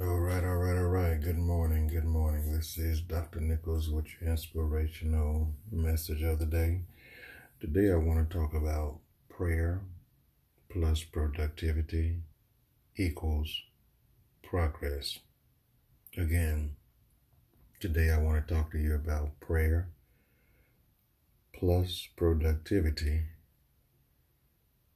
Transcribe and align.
All 0.00 0.20
right, 0.20 0.44
all 0.44 0.54
right, 0.54 0.76
all 0.78 0.84
right. 0.84 1.20
Good 1.20 1.38
morning, 1.38 1.88
good 1.88 2.04
morning. 2.04 2.52
This 2.52 2.78
is 2.78 3.00
Dr. 3.00 3.40
Nichols 3.40 3.90
with 3.90 4.06
your 4.20 4.30
inspirational 4.30 5.52
message 5.72 6.22
of 6.22 6.38
the 6.38 6.46
day. 6.46 6.82
Today, 7.60 7.90
I 7.90 7.96
want 7.96 8.30
to 8.30 8.38
talk 8.38 8.54
about 8.54 9.00
prayer 9.28 9.80
plus 10.70 11.02
productivity 11.02 12.18
equals 12.96 13.62
progress. 14.44 15.18
Again, 16.16 16.76
today 17.80 18.10
I 18.10 18.18
want 18.18 18.46
to 18.46 18.54
talk 18.54 18.70
to 18.72 18.78
you 18.78 18.94
about 18.94 19.40
prayer 19.40 19.88
plus 21.52 22.06
productivity 22.16 23.22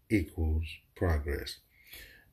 equals 0.08 0.66
progress. 0.94 1.58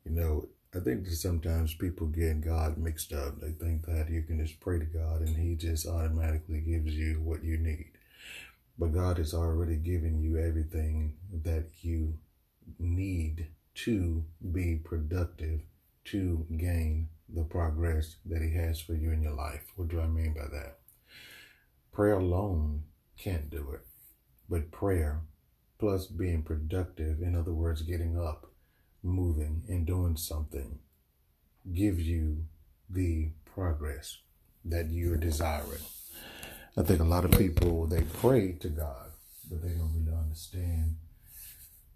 You 0.05 0.11
know, 0.11 0.49
I 0.75 0.79
think 0.79 1.05
that 1.05 1.15
sometimes 1.15 1.73
people 1.73 2.05
get 2.07 2.41
God 2.41 2.77
mixed 2.77 3.11
up. 3.11 3.39
They 3.39 3.51
think 3.51 3.87
that 3.87 4.09
you 4.09 4.21
can 4.21 4.46
just 4.46 4.59
pray 4.59 4.78
to 4.78 4.86
God 4.86 5.21
and 5.21 5.36
He 5.36 5.55
just 5.55 5.87
automatically 5.87 6.59
gives 6.59 6.93
you 6.93 7.21
what 7.23 7.43
you 7.43 7.57
need. 7.57 7.92
But 8.78 8.93
God 8.93 9.18
has 9.18 9.33
already 9.33 9.78
given 9.78 10.21
you 10.21 10.37
everything 10.37 11.15
that 11.43 11.65
you 11.82 12.19
need 12.78 13.47
to 13.75 14.23
be 14.51 14.75
productive, 14.75 15.61
to 16.05 16.45
gain 16.55 17.09
the 17.28 17.43
progress 17.43 18.17
that 18.25 18.42
He 18.42 18.54
has 18.54 18.79
for 18.79 18.93
you 18.93 19.11
in 19.11 19.23
your 19.23 19.33
life. 19.33 19.64
What 19.75 19.87
do 19.87 20.00
I 20.00 20.07
mean 20.07 20.33
by 20.33 20.47
that? 20.56 20.79
Prayer 21.92 22.20
alone 22.20 22.83
can't 23.17 23.50
do 23.50 23.71
it, 23.73 23.81
but 24.50 24.71
prayer 24.71 25.21
plus 25.79 26.07
being 26.07 26.43
productive, 26.43 27.21
in 27.21 27.36
other 27.36 27.54
words, 27.54 27.81
getting 27.81 28.20
up 28.20 28.51
moving 29.03 29.63
and 29.67 29.85
doing 29.85 30.17
something 30.17 30.79
gives 31.73 32.02
you 32.02 32.45
the 32.89 33.30
progress 33.53 34.17
that 34.66 34.89
you're 34.89 35.17
desiring. 35.17 35.81
I 36.78 36.83
think 36.83 37.00
a 37.00 37.06
lot 37.06 37.25
of 37.25 37.31
people 37.31 37.88
they 37.88 38.02
pray 38.02 38.53
to 38.53 38.69
God, 38.69 39.11
but 39.50 39.61
they 39.61 39.69
don't 39.69 39.94
really 39.94 40.17
understand 40.17 40.95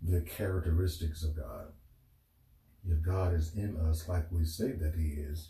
the 0.01 0.21
characteristics 0.21 1.23
of 1.23 1.35
God. 1.35 1.67
If 2.87 3.01
God 3.01 3.33
is 3.33 3.55
in 3.55 3.77
us 3.77 4.07
like 4.09 4.31
we 4.31 4.43
say 4.43 4.71
that 4.73 4.95
He 4.97 5.21
is, 5.21 5.49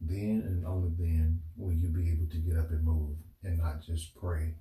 then 0.00 0.42
and 0.46 0.66
only 0.66 0.90
then 0.98 1.40
will 1.56 1.72
you 1.72 1.88
be 1.88 2.10
able 2.10 2.26
to 2.30 2.38
get 2.38 2.56
up 2.56 2.70
and 2.70 2.84
move 2.84 3.16
and 3.42 3.58
not 3.58 3.82
just 3.82 4.14
pray. 4.14 4.54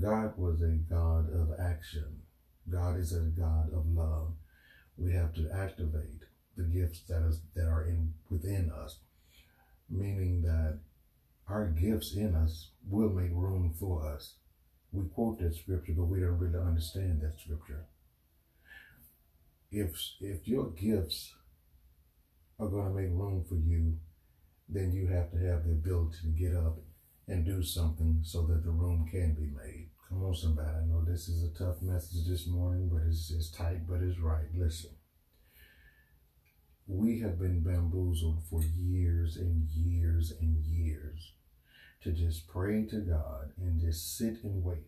God 0.00 0.34
was 0.36 0.62
a 0.62 0.78
God 0.88 1.32
of 1.32 1.50
action. 1.58 2.22
God 2.70 2.98
is 2.98 3.12
a 3.12 3.20
God 3.20 3.72
of 3.72 3.86
love 3.86 4.32
we 4.96 5.12
have 5.12 5.34
to 5.34 5.50
activate 5.50 6.24
the 6.56 6.64
gifts 6.64 7.00
that 7.08 7.22
is 7.28 7.40
that 7.54 7.68
are 7.68 7.84
in 7.84 8.14
within 8.30 8.70
us, 8.70 8.98
meaning 9.90 10.42
that 10.42 10.78
our 11.48 11.66
gifts 11.66 12.14
in 12.14 12.34
us 12.34 12.70
will 12.88 13.10
make 13.10 13.30
room 13.32 13.74
for 13.78 14.06
us. 14.06 14.34
We 14.92 15.04
quote 15.08 15.38
that 15.40 15.54
scripture, 15.54 15.92
but 15.96 16.04
we 16.04 16.20
don't 16.20 16.38
really 16.38 16.58
understand 16.58 17.20
that 17.20 17.38
scripture. 17.38 17.84
If 19.70 19.96
if 20.20 20.48
your 20.48 20.70
gifts 20.70 21.34
are 22.58 22.68
going 22.68 22.86
to 22.86 23.00
make 23.00 23.10
room 23.10 23.44
for 23.46 23.56
you, 23.56 23.98
then 24.68 24.92
you 24.92 25.06
have 25.08 25.30
to 25.32 25.36
have 25.36 25.64
the 25.64 25.72
ability 25.72 26.16
to 26.22 26.28
get 26.28 26.56
up 26.56 26.78
and 27.28 27.44
do 27.44 27.62
something 27.62 28.20
so 28.22 28.42
that 28.46 28.64
the 28.64 28.70
room 28.70 29.06
can 29.10 29.34
be 29.34 29.46
made. 29.46 29.88
Come 30.08 30.24
on, 30.24 30.34
somebody. 30.34 30.68
I 30.68 30.86
know 30.86 31.04
this 31.04 31.28
is 31.28 31.42
a 31.42 31.58
tough 31.58 31.82
message 31.82 32.26
this 32.28 32.46
morning, 32.46 32.88
but 32.92 33.02
it's, 33.08 33.30
it's 33.30 33.50
tight, 33.50 33.88
but 33.88 34.00
it's 34.02 34.18
right. 34.20 34.46
Listen. 34.54 34.90
We 36.86 37.18
have 37.20 37.40
been 37.40 37.64
bamboozled 37.64 38.44
for 38.48 38.62
years 38.62 39.36
and 39.36 39.68
years 39.70 40.32
and 40.40 40.64
years 40.64 41.32
to 42.02 42.12
just 42.12 42.46
pray 42.46 42.86
to 42.86 43.00
God 43.00 43.50
and 43.58 43.80
just 43.80 44.16
sit 44.16 44.44
and 44.44 44.62
wait. 44.62 44.86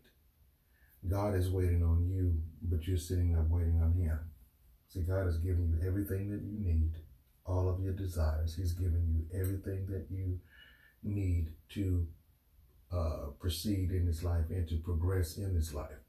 God 1.09 1.35
is 1.35 1.51
waiting 1.51 1.83
on 1.83 2.09
you, 2.09 2.41
but 2.63 2.87
you're 2.87 2.97
sitting 2.97 3.37
up 3.37 3.49
waiting 3.49 3.81
on 3.83 3.95
Him. 3.95 4.19
See, 4.89 5.01
God 5.01 5.27
has 5.27 5.39
given 5.39 5.69
you 5.69 5.87
everything 5.89 6.31
that 6.31 6.43
you 6.43 6.59
need, 6.61 6.93
all 7.45 7.69
of 7.69 7.83
your 7.83 7.93
desires. 7.93 8.55
He's 8.55 8.73
given 8.73 9.05
you 9.13 9.41
everything 9.41 9.87
that 9.91 10.07
you 10.11 10.39
need 11.03 11.49
to 11.71 12.07
uh, 12.93 13.31
proceed 13.39 13.91
in 13.91 14.07
this 14.07 14.23
life 14.23 14.47
and 14.51 14.69
to 14.69 14.77
progress 14.77 15.37
in 15.37 15.55
this 15.55 15.75
life. 15.75 16.01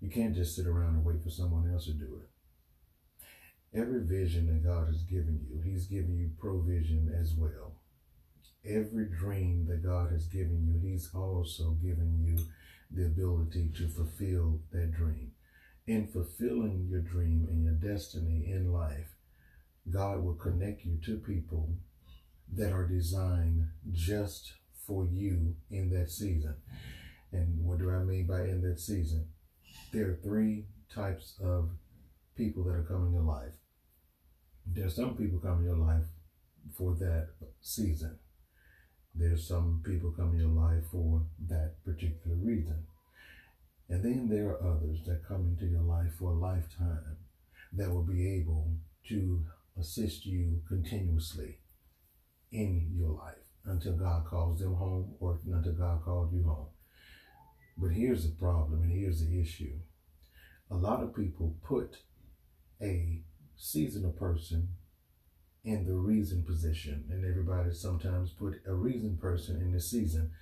You 0.00 0.10
can't 0.10 0.34
just 0.34 0.56
sit 0.56 0.66
around 0.66 0.96
and 0.96 1.04
wait 1.04 1.22
for 1.22 1.30
someone 1.30 1.70
else 1.72 1.86
to 1.86 1.92
do 1.92 2.20
it. 2.22 3.78
Every 3.78 4.00
vision 4.00 4.46
that 4.48 4.68
God 4.68 4.88
has 4.88 5.02
given 5.04 5.46
you, 5.48 5.62
He's 5.62 5.86
given 5.86 6.18
you 6.18 6.30
provision 6.38 7.14
as 7.18 7.32
well. 7.34 7.72
Every 8.64 9.06
dream 9.06 9.66
that 9.68 9.82
God 9.82 10.12
has 10.12 10.26
given 10.26 10.66
you, 10.66 10.90
He's 10.90 11.08
also 11.14 11.70
given 11.82 12.22
you 12.22 12.38
the 12.90 13.06
ability 13.06 13.70
to 13.76 13.88
fulfill 13.88 14.60
that 14.72 14.92
dream. 14.92 15.32
In 15.86 16.06
fulfilling 16.06 16.88
your 16.90 17.00
dream 17.00 17.46
and 17.50 17.64
your 17.64 17.72
destiny 17.72 18.44
in 18.46 18.72
life, 18.72 19.16
God 19.90 20.22
will 20.22 20.34
connect 20.34 20.84
you 20.84 20.98
to 21.06 21.16
people 21.18 21.70
that 22.54 22.72
are 22.72 22.86
designed 22.86 23.68
just 23.90 24.52
for 24.86 25.06
you 25.12 25.54
in 25.70 25.90
that 25.90 26.10
season. 26.10 26.54
And 27.32 27.64
what 27.64 27.78
do 27.78 27.90
I 27.90 27.98
mean 27.98 28.26
by 28.26 28.42
in 28.42 28.60
that 28.62 28.80
season? 28.80 29.26
There 29.92 30.10
are 30.10 30.18
three 30.22 30.66
types 30.94 31.34
of 31.42 31.70
people 32.36 32.64
that 32.64 32.74
are 32.74 32.82
coming 32.82 33.14
in 33.14 33.26
life. 33.26 33.54
There's 34.66 34.96
some 34.96 35.16
people 35.16 35.38
coming 35.38 35.66
in 35.66 35.76
your 35.76 35.86
life 35.86 36.04
for 36.76 36.94
that 36.96 37.28
season. 37.60 38.18
There's 39.14 39.46
some 39.46 39.82
people 39.84 40.10
coming 40.12 40.40
in 40.40 40.40
your 40.40 40.48
life 40.48 40.84
for 40.90 41.22
that 41.48 41.82
particular 41.84 42.36
reason. 42.36 42.84
And 43.88 44.02
then 44.02 44.28
there 44.28 44.48
are 44.48 44.62
others 44.62 45.00
that 45.06 45.26
come 45.26 45.48
into 45.48 45.70
your 45.70 45.82
life 45.82 46.14
for 46.18 46.30
a 46.30 46.34
lifetime 46.34 47.16
that 47.74 47.90
will 47.90 48.02
be 48.04 48.28
able 48.36 48.68
to 49.08 49.44
assist 49.78 50.24
you 50.24 50.62
continuously 50.68 51.58
in 52.50 52.90
your 52.94 53.10
life 53.10 53.41
until 53.64 53.92
God 53.92 54.26
calls 54.26 54.58
them 54.58 54.74
home 54.74 55.14
or 55.20 55.38
until 55.46 55.72
God 55.72 56.04
called 56.04 56.32
you 56.32 56.42
home. 56.44 56.66
But 57.76 57.92
here's 57.92 58.24
the 58.24 58.34
problem 58.34 58.82
and 58.82 58.92
here's 58.92 59.20
the 59.20 59.40
issue. 59.40 59.74
A 60.70 60.74
lot 60.74 61.02
of 61.02 61.14
people 61.14 61.56
put 61.62 61.98
a 62.80 63.20
seasonal 63.56 64.12
person 64.12 64.68
in 65.64 65.86
the 65.86 65.94
reason 65.94 66.42
position, 66.42 67.04
and 67.10 67.24
everybody 67.24 67.72
sometimes 67.72 68.30
put 68.30 68.60
a 68.66 68.74
reason 68.74 69.16
person 69.16 69.60
in 69.60 69.72
the 69.72 69.80
season. 69.80 70.32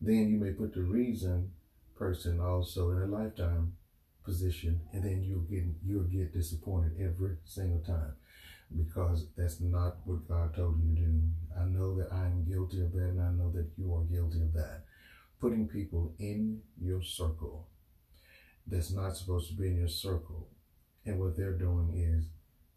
Then 0.00 0.28
you 0.28 0.38
may 0.38 0.50
put 0.50 0.74
the 0.74 0.82
reason 0.82 1.52
person 1.96 2.40
also 2.40 2.90
in 2.90 3.02
a 3.02 3.06
lifetime 3.06 3.74
position, 4.24 4.80
and 4.92 5.04
then 5.04 5.22
you'll 5.22 5.42
get 5.42 5.64
you'll 5.86 6.04
get 6.04 6.32
disappointed 6.32 6.96
every 6.98 7.36
single 7.44 7.80
time 7.80 8.14
because 8.76 9.26
that's 9.36 9.60
not 9.60 9.96
what 10.04 10.28
God 10.28 10.54
told 10.54 10.80
you 10.82 10.94
to 10.94 11.00
do. 11.02 11.20
I 11.58 11.64
know 11.64 11.94
that 11.96 12.12
I 12.12 12.26
am 12.26 12.44
guilty 12.48 12.80
of 12.80 12.92
that, 12.92 13.10
and 13.10 13.22
I 13.22 13.30
know 13.30 13.50
that 13.52 13.70
you 13.76 13.94
are 13.94 14.02
guilty 14.04 14.42
of 14.42 14.52
that. 14.54 14.82
Putting 15.40 15.68
people 15.68 16.14
in 16.18 16.60
your 16.80 17.02
circle 17.02 17.68
that's 18.66 18.92
not 18.92 19.16
supposed 19.16 19.48
to 19.50 19.54
be 19.54 19.68
in 19.68 19.76
your 19.76 19.88
circle, 19.88 20.48
and 21.04 21.20
what 21.20 21.36
they're 21.36 21.58
doing 21.58 21.92
is 21.94 22.24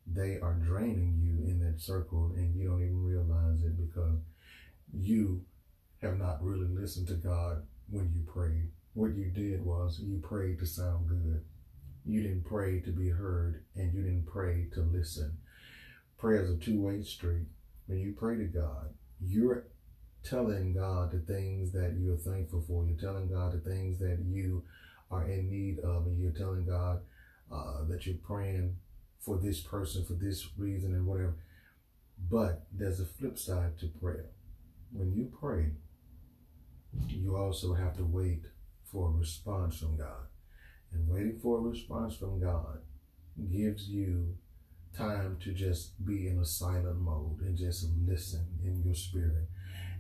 they 0.05 0.39
are 0.39 0.53
draining 0.53 1.19
you 1.21 1.49
in 1.49 1.59
that 1.59 1.81
circle, 1.81 2.31
and 2.35 2.55
you 2.55 2.67
don't 2.67 2.83
even 2.83 3.03
realize 3.03 3.63
it 3.63 3.77
because 3.77 4.19
you 4.93 5.41
have 6.01 6.17
not 6.17 6.43
really 6.43 6.67
listened 6.67 7.07
to 7.07 7.15
God 7.15 7.63
when 7.89 8.11
you 8.13 8.21
prayed. 8.31 8.69
What 8.93 9.15
you 9.15 9.25
did 9.25 9.63
was 9.63 9.99
you 9.99 10.19
prayed 10.19 10.59
to 10.59 10.65
sound 10.65 11.07
good. 11.07 11.43
You 12.05 12.21
didn't 12.21 12.45
pray 12.45 12.79
to 12.81 12.91
be 12.91 13.09
heard, 13.09 13.63
and 13.75 13.93
you 13.93 14.01
didn't 14.01 14.27
pray 14.27 14.67
to 14.73 14.81
listen 14.81 15.37
prayer 16.17 16.43
is 16.43 16.49
a 16.49 16.57
two-way 16.57 17.01
street. 17.03 17.47
When 17.85 17.99
you 17.99 18.13
pray 18.17 18.37
to 18.37 18.45
God, 18.45 18.93
you're 19.19 19.67
telling 20.23 20.73
God 20.73 21.11
the 21.11 21.19
things 21.19 21.71
that 21.71 21.95
you're 21.99 22.17
thankful 22.17 22.63
for. 22.67 22.85
You're 22.85 22.99
telling 22.99 23.29
God 23.29 23.53
the 23.53 23.69
things 23.69 23.99
that 23.99 24.19
you 24.25 24.63
are 25.09 25.25
in 25.25 25.49
need 25.49 25.79
of, 25.79 26.05
and 26.05 26.19
you're 26.19 26.31
telling 26.31 26.65
God 26.65 27.01
uh, 27.51 27.85
that 27.87 28.05
you're 28.05 28.17
praying 28.17 28.75
for 29.19 29.37
this 29.37 29.61
person 29.61 30.05
for 30.05 30.13
this 30.13 30.47
reason 30.57 30.93
and 30.93 31.05
whatever. 31.05 31.35
But 32.29 32.65
there's 32.71 32.99
a 32.99 33.05
flip 33.05 33.37
side 33.37 33.77
to 33.79 33.87
prayer. 33.87 34.31
When 34.91 35.13
you 35.13 35.31
pray, 35.39 35.71
you 37.07 37.35
also 37.37 37.73
have 37.73 37.95
to 37.97 38.03
wait 38.03 38.43
for 38.91 39.09
a 39.09 39.11
response 39.11 39.77
from 39.77 39.97
God. 39.97 40.27
And 40.91 41.07
waiting 41.07 41.39
for 41.41 41.57
a 41.57 41.61
response 41.61 42.15
from 42.15 42.39
God 42.39 42.79
gives 43.51 43.87
you 43.87 44.35
time 44.97 45.37
to 45.43 45.53
just 45.53 46.03
be 46.05 46.27
in 46.27 46.39
a 46.39 46.45
silent 46.45 46.99
mode 46.99 47.41
and 47.41 47.57
just 47.57 47.87
listen 48.07 48.45
in 48.63 48.81
your 48.83 48.95
spirit 48.95 49.47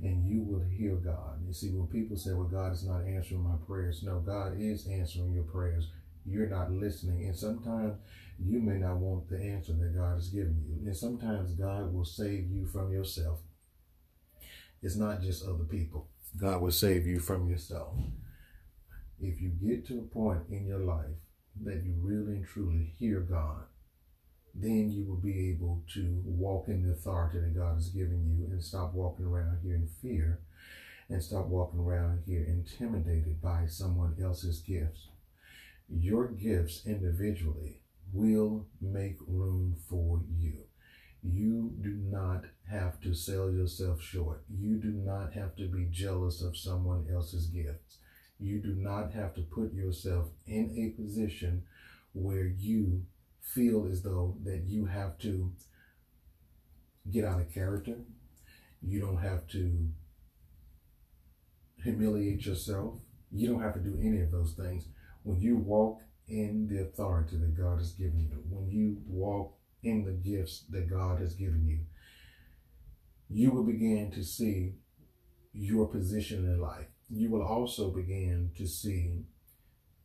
and 0.01 0.27
you 0.27 0.43
will 0.43 0.63
hear 0.63 0.95
God. 0.95 1.39
You 1.45 1.53
see, 1.53 1.69
when 1.69 1.87
people 1.87 2.17
say, 2.17 2.33
well, 2.33 2.47
God 2.47 2.73
is 2.73 2.85
not 2.85 3.05
answering 3.05 3.41
my 3.41 3.55
prayers, 3.65 4.03
no, 4.03 4.19
God 4.19 4.53
is 4.59 4.87
answering 4.87 5.33
your 5.33 5.43
prayers. 5.43 5.89
you're 6.25 6.49
not 6.49 6.71
listening. 6.71 7.25
And 7.25 7.35
sometimes 7.35 7.97
you 8.39 8.59
may 8.59 8.77
not 8.77 8.97
want 8.97 9.29
the 9.29 9.41
answer 9.41 9.73
that 9.73 9.95
God 9.95 10.15
has 10.15 10.29
given 10.29 10.61
you. 10.67 10.85
And 10.85 10.95
sometimes 10.95 11.53
God 11.53 11.93
will 11.93 12.05
save 12.05 12.51
you 12.51 12.67
from 12.67 12.91
yourself. 12.91 13.39
It's 14.83 14.97
not 14.97 15.21
just 15.21 15.45
other 15.45 15.63
people. 15.63 16.09
God 16.39 16.61
will 16.61 16.71
save 16.71 17.07
you 17.07 17.19
from 17.19 17.49
yourself. 17.49 17.95
If 19.19 19.41
you 19.41 19.49
get 19.49 19.87
to 19.87 19.99
a 19.99 20.13
point 20.13 20.43
in 20.51 20.67
your 20.67 20.79
life 20.79 21.17
that 21.63 21.83
you 21.83 21.95
really 22.01 22.35
and 22.35 22.45
truly 22.45 22.93
hear 22.99 23.21
God, 23.21 23.63
then 24.59 24.91
you 24.91 25.05
will 25.05 25.17
be 25.17 25.49
able 25.51 25.83
to 25.93 26.21
walk 26.25 26.67
in 26.67 26.83
the 26.83 26.91
authority 26.91 27.39
that 27.39 27.55
God 27.55 27.75
has 27.75 27.89
given 27.89 28.35
you 28.37 28.51
and 28.51 28.63
stop 28.63 28.93
walking 28.93 29.25
around 29.25 29.59
here 29.63 29.75
in 29.75 29.87
fear 30.01 30.39
and 31.09 31.23
stop 31.23 31.45
walking 31.45 31.79
around 31.79 32.23
here 32.25 32.43
intimidated 32.43 33.41
by 33.41 33.65
someone 33.67 34.15
else's 34.21 34.59
gifts. 34.59 35.07
Your 35.89 36.27
gifts 36.27 36.85
individually 36.85 37.81
will 38.11 38.65
make 38.81 39.17
room 39.27 39.75
for 39.89 40.21
you. 40.37 40.53
You 41.23 41.73
do 41.81 41.95
not 42.09 42.45
have 42.69 42.99
to 43.01 43.13
sell 43.13 43.51
yourself 43.51 44.01
short. 44.01 44.43
You 44.49 44.75
do 44.77 44.91
not 44.91 45.33
have 45.33 45.55
to 45.57 45.67
be 45.67 45.87
jealous 45.91 46.41
of 46.41 46.57
someone 46.57 47.05
else's 47.13 47.47
gifts. 47.47 47.97
You 48.39 48.59
do 48.59 48.75
not 48.75 49.13
have 49.13 49.33
to 49.35 49.41
put 49.41 49.73
yourself 49.73 50.27
in 50.45 50.75
a 50.77 51.01
position 51.01 51.63
where 52.13 52.45
you 52.45 53.03
feel 53.53 53.87
as 53.91 54.01
though 54.01 54.35
that 54.43 54.63
you 54.65 54.85
have 54.85 55.17
to 55.19 55.51
get 57.11 57.25
out 57.25 57.39
of 57.39 57.53
character. 57.53 57.97
You 58.81 58.99
don't 59.01 59.17
have 59.17 59.47
to 59.47 59.89
humiliate 61.83 62.45
yourself. 62.45 62.99
You 63.31 63.49
don't 63.49 63.61
have 63.61 63.73
to 63.73 63.79
do 63.79 63.97
any 64.01 64.21
of 64.21 64.31
those 64.31 64.53
things. 64.53 64.87
When 65.23 65.39
you 65.39 65.57
walk 65.57 66.01
in 66.27 66.67
the 66.67 66.81
authority 66.81 67.37
that 67.37 67.57
God 67.57 67.79
has 67.79 67.91
given 67.93 68.19
you, 68.19 68.43
when 68.49 68.69
you 68.69 68.97
walk 69.07 69.57
in 69.83 70.03
the 70.05 70.11
gifts 70.11 70.65
that 70.69 70.89
God 70.89 71.19
has 71.19 71.33
given 71.33 71.65
you, 71.65 71.79
you 73.29 73.51
will 73.51 73.63
begin 73.63 74.11
to 74.11 74.23
see 74.23 74.73
your 75.53 75.87
position 75.87 76.45
in 76.45 76.59
life. 76.59 76.87
You 77.09 77.29
will 77.29 77.43
also 77.43 77.89
begin 77.89 78.51
to 78.57 78.67
see 78.67 79.23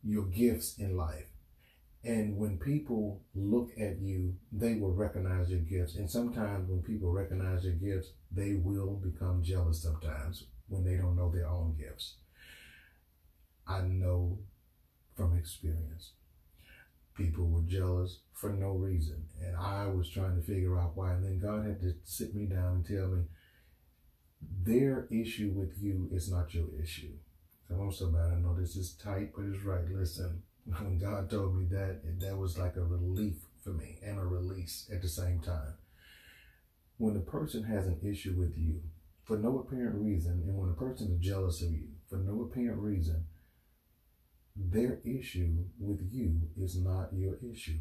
your 0.03 0.25
gifts 0.25 0.77
in 0.77 0.97
life. 0.97 1.32
And 2.03 2.37
when 2.37 2.57
people 2.57 3.21
look 3.33 3.71
at 3.79 3.99
you, 4.01 4.35
they 4.51 4.75
will 4.75 4.93
recognize 4.93 5.49
your 5.49 5.61
gifts. 5.61 5.95
And 5.95 6.09
sometimes 6.09 6.69
when 6.69 6.81
people 6.81 7.11
recognize 7.11 7.63
your 7.63 7.73
gifts, 7.73 8.09
they 8.29 8.55
will 8.55 8.95
become 8.95 9.41
jealous 9.41 9.81
sometimes 9.81 10.45
when 10.67 10.83
they 10.83 10.97
don't 10.97 11.15
know 11.15 11.31
their 11.31 11.47
own 11.47 11.75
gifts. 11.79 12.15
I 13.65 13.81
know 13.81 14.39
from 15.15 15.37
experience. 15.37 16.11
People 17.15 17.45
were 17.47 17.61
jealous 17.61 18.19
for 18.33 18.49
no 18.49 18.71
reason. 18.71 19.23
And 19.41 19.55
I 19.55 19.87
was 19.87 20.09
trying 20.09 20.35
to 20.35 20.41
figure 20.41 20.77
out 20.77 20.97
why. 20.97 21.13
And 21.13 21.23
then 21.23 21.39
God 21.39 21.65
had 21.65 21.79
to 21.81 21.93
sit 22.03 22.35
me 22.35 22.47
down 22.47 22.75
and 22.75 22.85
tell 22.85 23.07
me, 23.07 23.23
their 24.65 25.07
issue 25.09 25.51
with 25.55 25.77
you 25.79 26.09
is 26.11 26.29
not 26.29 26.53
your 26.53 26.67
issue. 26.81 27.13
Come 27.69 27.79
on, 27.79 27.91
somebody. 27.93 28.33
I 28.33 28.39
know 28.39 28.55
this 28.59 28.75
is 28.75 28.93
tight, 28.93 29.31
but 29.33 29.45
it's 29.45 29.63
right. 29.63 29.87
Listen, 29.89 30.43
God 31.01 31.29
told 31.29 31.57
me 31.57 31.65
that, 31.71 32.19
that 32.19 32.37
was 32.37 32.57
like 32.57 32.75
a 32.75 32.83
relief 32.83 33.35
for 33.63 33.71
me 33.71 33.97
and 34.03 34.19
a 34.19 34.23
release 34.23 34.89
at 34.91 35.01
the 35.01 35.09
same 35.09 35.39
time. 35.39 35.75
When 36.97 37.15
a 37.15 37.21
person 37.21 37.63
has 37.63 37.87
an 37.87 37.99
issue 38.03 38.35
with 38.37 38.57
you 38.57 38.81
for 39.23 39.37
no 39.37 39.59
apparent 39.59 39.95
reason, 39.95 40.43
and 40.45 40.57
when 40.57 40.69
a 40.69 40.73
person 40.73 41.13
is 41.13 41.25
jealous 41.25 41.61
of 41.61 41.71
you 41.71 41.87
for 42.09 42.17
no 42.17 42.41
apparent 42.43 42.79
reason, 42.79 43.25
their 44.55 44.99
issue 45.03 45.65
with 45.79 46.07
you 46.11 46.41
is 46.57 46.77
not 46.77 47.13
your 47.13 47.37
issue. 47.51 47.79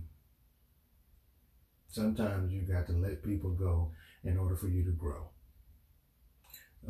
Sometimes 1.89 2.53
you 2.53 2.63
got 2.63 2.87
to 2.87 2.93
let 2.93 3.23
people 3.23 3.51
go 3.51 3.93
in 4.25 4.39
order 4.39 4.57
for 4.57 4.69
you 4.69 4.83
to 4.85 4.93
grow. 4.93 5.29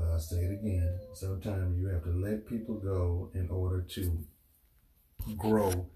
Uh, 0.00 0.16
say 0.18 0.36
it 0.36 0.52
again. 0.52 1.00
Sometimes 1.12 1.78
you 1.78 1.88
have 1.88 2.04
to 2.04 2.10
let 2.10 2.46
people 2.46 2.76
go 2.76 3.30
in 3.34 3.50
order 3.50 3.82
to 3.82 4.24
grow 5.36 5.86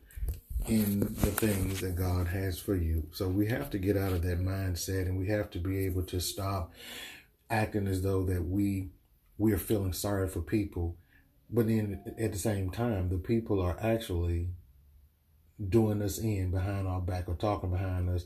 in 0.67 1.01
the 1.01 1.31
things 1.31 1.81
that 1.81 1.97
God 1.97 2.29
has 2.29 2.59
for 2.59 2.75
you. 2.75 3.07
So 3.13 3.29
we 3.29 3.47
have 3.47 3.71
to 3.71 3.79
get 3.79 3.97
out 3.97 4.13
of 4.13 4.23
that 4.23 4.41
mindset 4.41 5.03
and 5.03 5.19
we 5.19 5.29
have 5.29 5.51
to 5.51 5.59
be 5.59 5.87
able 5.87 6.03
to 6.05 6.21
stop 6.21 6.73
acting 7.49 7.87
as 7.87 8.03
though 8.03 8.25
that 8.25 8.45
we 8.45 8.89
we 9.39 9.53
are 9.53 9.59
feeling 9.59 9.93
sorry 9.93 10.29
for 10.29 10.41
people 10.41 10.97
but 11.51 11.69
then 11.69 12.03
at 12.19 12.33
the 12.33 12.39
same 12.39 12.71
time, 12.71 13.09
the 13.09 13.19
people 13.19 13.61
are 13.61 13.77
actually 13.81 14.49
doing 15.69 16.03
us 16.03 16.19
in 16.19 16.51
behind 16.51 16.87
our 16.87 17.01
back 17.01 17.29
or 17.29 17.35
talking 17.35 17.71
behind 17.71 18.09
us. 18.11 18.25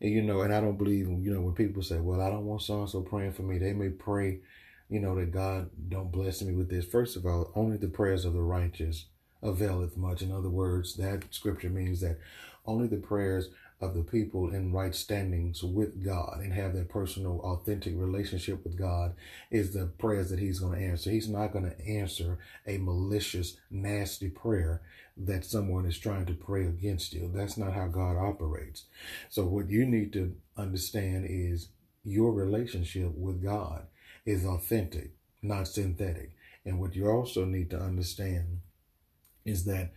And, 0.00 0.10
you 0.10 0.22
know, 0.22 0.42
and 0.42 0.52
I 0.52 0.60
don't 0.60 0.76
believe, 0.76 1.06
you 1.06 1.32
know, 1.32 1.40
when 1.40 1.54
people 1.54 1.82
say, 1.82 1.98
well, 1.98 2.20
I 2.20 2.28
don't 2.28 2.44
want 2.44 2.62
so 2.62 2.80
and 2.80 2.90
so 2.90 3.02
praying 3.02 3.32
for 3.32 3.42
me, 3.42 3.58
they 3.58 3.72
may 3.72 3.88
pray, 3.88 4.40
you 4.88 5.00
know, 5.00 5.14
that 5.14 5.30
God 5.30 5.70
don't 5.88 6.10
bless 6.10 6.42
me 6.42 6.54
with 6.54 6.68
this. 6.68 6.84
First 6.84 7.16
of 7.16 7.24
all, 7.24 7.52
only 7.54 7.76
the 7.76 7.88
prayers 7.88 8.24
of 8.24 8.32
the 8.32 8.42
righteous 8.42 9.06
availeth 9.42 9.96
much. 9.96 10.22
In 10.22 10.32
other 10.32 10.48
words, 10.48 10.96
that 10.96 11.24
scripture 11.30 11.70
means 11.70 12.00
that 12.00 12.18
only 12.66 12.88
the 12.88 12.96
prayers 12.96 13.48
of 13.80 13.94
the 13.94 14.02
people 14.02 14.50
in 14.50 14.72
right 14.72 14.94
standings 14.94 15.62
with 15.62 16.02
God 16.02 16.40
and 16.40 16.52
have 16.52 16.74
that 16.74 16.88
personal, 16.88 17.40
authentic 17.40 17.92
relationship 17.96 18.64
with 18.64 18.78
God 18.78 19.14
is 19.50 19.72
the 19.72 19.86
prayers 19.86 20.30
that 20.30 20.38
He's 20.38 20.60
going 20.60 20.78
to 20.78 20.84
answer. 20.84 21.10
He's 21.10 21.28
not 21.28 21.52
going 21.52 21.70
to 21.70 21.86
answer 21.86 22.38
a 22.66 22.78
malicious, 22.78 23.58
nasty 23.70 24.30
prayer 24.30 24.80
that 25.18 25.44
someone 25.44 25.84
is 25.84 25.98
trying 25.98 26.26
to 26.26 26.34
pray 26.34 26.64
against 26.66 27.12
you. 27.12 27.30
That's 27.34 27.58
not 27.58 27.74
how 27.74 27.88
God 27.88 28.16
operates. 28.16 28.84
So, 29.28 29.44
what 29.44 29.68
you 29.68 29.84
need 29.84 30.12
to 30.14 30.34
understand 30.56 31.26
is 31.28 31.68
your 32.02 32.32
relationship 32.32 33.12
with 33.14 33.42
God 33.42 33.86
is 34.24 34.44
authentic, 34.44 35.10
not 35.42 35.68
synthetic. 35.68 36.32
And 36.64 36.80
what 36.80 36.96
you 36.96 37.08
also 37.08 37.44
need 37.44 37.70
to 37.70 37.80
understand 37.80 38.60
is 39.46 39.64
that 39.64 39.92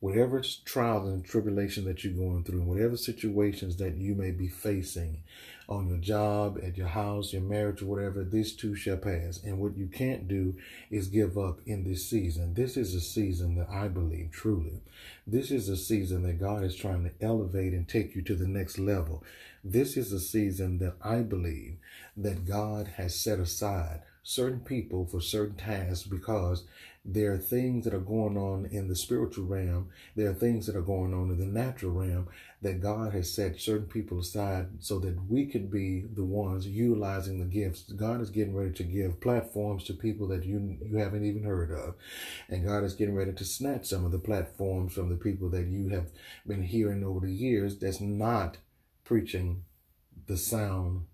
whatever 0.00 0.42
trials 0.66 1.08
and 1.08 1.24
tribulation 1.24 1.84
that 1.86 2.04
you're 2.04 2.12
going 2.12 2.44
through, 2.44 2.60
whatever 2.60 2.96
situations 2.96 3.76
that 3.76 3.96
you 3.96 4.14
may 4.14 4.30
be 4.30 4.48
facing 4.48 5.22
on 5.66 5.88
your 5.88 5.96
job, 5.96 6.58
at 6.62 6.76
your 6.76 6.88
house, 6.88 7.32
your 7.32 7.40
marriage, 7.40 7.80
whatever, 7.80 8.22
this 8.22 8.54
too 8.54 8.74
shall 8.74 8.98
pass. 8.98 9.40
And 9.42 9.58
what 9.58 9.78
you 9.78 9.86
can't 9.86 10.28
do 10.28 10.54
is 10.90 11.08
give 11.08 11.38
up 11.38 11.60
in 11.64 11.84
this 11.84 12.06
season. 12.06 12.52
This 12.52 12.76
is 12.76 12.94
a 12.94 13.00
season 13.00 13.54
that 13.56 13.70
I 13.70 13.88
believe 13.88 14.30
truly. 14.30 14.82
This 15.26 15.50
is 15.50 15.70
a 15.70 15.76
season 15.76 16.22
that 16.24 16.38
God 16.38 16.64
is 16.64 16.76
trying 16.76 17.04
to 17.04 17.24
elevate 17.24 17.72
and 17.72 17.88
take 17.88 18.14
you 18.14 18.20
to 18.22 18.34
the 18.34 18.46
next 18.46 18.78
level. 18.78 19.24
This 19.64 19.96
is 19.96 20.12
a 20.12 20.20
season 20.20 20.78
that 20.80 20.96
I 21.00 21.20
believe 21.20 21.76
that 22.14 22.46
God 22.46 22.88
has 22.96 23.18
set 23.18 23.38
aside 23.38 24.02
certain 24.22 24.60
people 24.60 25.06
for 25.06 25.20
certain 25.20 25.56
tasks 25.56 26.06
because 26.06 26.64
there 27.04 27.32
are 27.32 27.38
things 27.38 27.84
that 27.84 27.92
are 27.92 27.98
going 27.98 28.38
on 28.38 28.66
in 28.66 28.88
the 28.88 28.96
spiritual 28.96 29.44
realm. 29.44 29.90
There 30.16 30.30
are 30.30 30.34
things 30.34 30.66
that 30.66 30.76
are 30.76 30.82
going 30.82 31.12
on 31.12 31.30
in 31.30 31.38
the 31.38 31.44
natural 31.44 31.92
realm 31.92 32.28
that 32.62 32.80
God 32.80 33.12
has 33.12 33.30
set 33.30 33.60
certain 33.60 33.86
people 33.86 34.20
aside 34.20 34.68
so 34.80 34.98
that 35.00 35.28
we 35.28 35.44
could 35.44 35.70
be 35.70 36.00
the 36.00 36.24
ones 36.24 36.66
utilizing 36.66 37.38
the 37.38 37.44
gifts. 37.44 37.82
God 37.82 38.22
is 38.22 38.30
getting 38.30 38.56
ready 38.56 38.72
to 38.72 38.82
give 38.82 39.20
platforms 39.20 39.84
to 39.84 39.92
people 39.92 40.26
that 40.28 40.44
you 40.44 40.78
you 40.82 40.96
haven't 40.96 41.26
even 41.26 41.44
heard 41.44 41.70
of. 41.70 41.94
And 42.48 42.64
God 42.64 42.84
is 42.84 42.94
getting 42.94 43.14
ready 43.14 43.34
to 43.34 43.44
snatch 43.44 43.84
some 43.84 44.06
of 44.06 44.12
the 44.12 44.18
platforms 44.18 44.94
from 44.94 45.10
the 45.10 45.16
people 45.16 45.50
that 45.50 45.66
you 45.66 45.90
have 45.90 46.06
been 46.46 46.62
hearing 46.62 47.04
over 47.04 47.26
the 47.26 47.32
years 47.32 47.76
that's 47.76 48.00
not 48.00 48.56
preaching 49.04 49.64
the 50.26 50.38
sound 50.38 51.04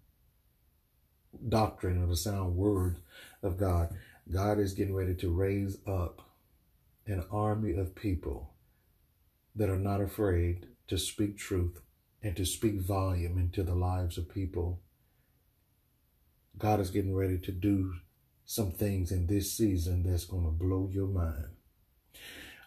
doctrine 1.48 2.02
or 2.02 2.06
the 2.06 2.16
sound 2.16 2.54
word 2.56 2.98
of 3.42 3.58
God. 3.58 3.96
God 4.32 4.60
is 4.60 4.74
getting 4.74 4.94
ready 4.94 5.14
to 5.14 5.32
raise 5.32 5.78
up 5.88 6.22
an 7.06 7.24
army 7.32 7.74
of 7.74 7.96
people 7.96 8.54
that 9.56 9.68
are 9.68 9.78
not 9.78 10.00
afraid 10.00 10.68
to 10.86 10.98
speak 10.98 11.36
truth 11.36 11.80
and 12.22 12.36
to 12.36 12.44
speak 12.44 12.80
volume 12.80 13.38
into 13.38 13.64
the 13.64 13.74
lives 13.74 14.18
of 14.18 14.32
people. 14.32 14.80
God 16.56 16.78
is 16.78 16.90
getting 16.90 17.14
ready 17.14 17.38
to 17.38 17.50
do 17.50 17.94
some 18.44 18.70
things 18.70 19.10
in 19.10 19.26
this 19.26 19.52
season 19.52 20.04
that's 20.04 20.26
going 20.26 20.44
to 20.44 20.50
blow 20.50 20.88
your 20.92 21.08
mind. 21.08 21.56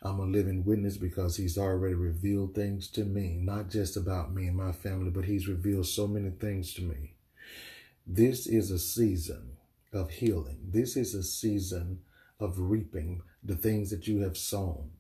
I'm 0.01 0.19
a 0.19 0.25
living 0.25 0.65
witness 0.65 0.97
because 0.97 1.37
he's 1.37 1.57
already 1.57 1.93
revealed 1.93 2.55
things 2.55 2.89
to 2.89 3.05
me, 3.05 3.37
not 3.41 3.69
just 3.69 3.95
about 3.95 4.33
me 4.33 4.47
and 4.47 4.57
my 4.57 4.73
family, 4.73 5.11
but 5.11 5.25
he's 5.25 5.47
revealed 5.47 5.85
so 5.85 6.07
many 6.07 6.31
things 6.31 6.73
to 6.73 6.81
me. 6.81 7.15
This 8.05 8.47
is 8.47 8.69
a 8.69 8.79
season 8.79 9.57
of 9.93 10.09
healing. 10.09 10.57
This 10.69 10.97
is 10.97 11.13
a 11.13 11.23
season 11.23 12.01
of 12.39 12.59
reaping 12.59 13.21
the 13.43 13.55
things 13.55 13.89
that 13.91 14.07
you 14.07 14.21
have 14.21 14.37
sown. 14.37 14.91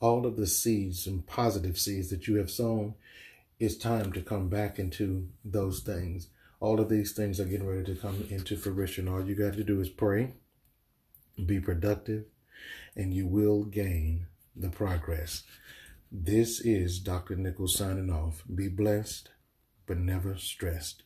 All 0.00 0.26
of 0.26 0.36
the 0.36 0.46
seeds 0.46 1.06
and 1.06 1.26
positive 1.26 1.78
seeds 1.78 2.10
that 2.10 2.28
you 2.28 2.36
have 2.36 2.50
sown, 2.50 2.94
it's 3.58 3.76
time 3.76 4.12
to 4.12 4.20
come 4.20 4.48
back 4.48 4.78
into 4.78 5.28
those 5.44 5.80
things. 5.80 6.28
All 6.60 6.80
of 6.80 6.88
these 6.88 7.12
things 7.12 7.40
are 7.40 7.44
getting 7.44 7.66
ready 7.66 7.84
to 7.84 8.00
come 8.00 8.26
into 8.30 8.56
fruition. 8.56 9.08
All 9.08 9.24
you 9.24 9.34
got 9.34 9.54
to 9.54 9.64
do 9.64 9.80
is 9.80 9.88
pray, 9.88 10.34
be 11.44 11.58
productive, 11.60 12.24
and 12.94 13.12
you 13.12 13.26
will 13.26 13.64
gain 13.64 14.26
the 14.54 14.68
progress. 14.68 15.44
This 16.10 16.60
is 16.60 17.00
Dr. 17.00 17.36
Nichols 17.36 17.76
signing 17.76 18.10
off. 18.10 18.42
Be 18.52 18.68
blessed, 18.68 19.30
but 19.86 19.98
never 19.98 20.36
stressed. 20.36 21.02